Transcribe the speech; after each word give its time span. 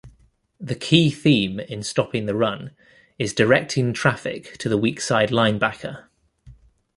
The 0.59 0.73
key 0.73 1.11
theme 1.11 1.59
in 1.59 1.83
stopping 1.83 2.25
the 2.25 2.33
run 2.33 2.71
is 3.19 3.33
directing 3.35 3.93
traffic 3.93 4.57
to 4.57 4.67
the 4.67 4.75
weak-side 4.75 5.29
linebacker. 5.29 6.05